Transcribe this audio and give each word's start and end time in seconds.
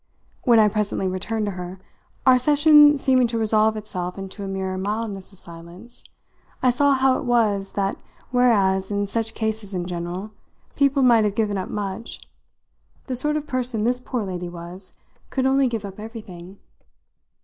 When 0.45 0.57
I 0.57 0.67
presently 0.67 1.07
returned 1.07 1.45
to 1.45 1.51
her 1.51 1.79
our 2.25 2.39
session 2.39 2.97
seeming 2.97 3.27
to 3.27 3.37
resolve 3.37 3.77
itself 3.77 4.17
into 4.17 4.43
a 4.43 4.47
mere 4.47 4.75
mildness 4.75 5.31
of 5.31 5.37
silence 5.37 6.03
I 6.63 6.71
saw 6.71 6.95
how 6.95 7.19
it 7.19 7.23
was 7.23 7.73
that 7.73 7.97
whereas, 8.31 8.89
in 8.89 9.05
such 9.05 9.35
cases 9.35 9.75
in 9.75 9.85
general, 9.85 10.31
people 10.75 11.03
might 11.03 11.23
have 11.25 11.35
given 11.35 11.59
up 11.59 11.69
much, 11.69 12.19
the 13.05 13.15
sort 13.15 13.37
of 13.37 13.45
person 13.45 13.83
this 13.83 13.99
poor 13.99 14.23
lady 14.23 14.49
was 14.49 14.91
could 15.29 15.45
only 15.45 15.67
give 15.67 15.85
up 15.85 15.99
everything. 15.99 16.57